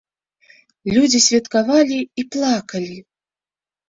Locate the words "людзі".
0.95-1.19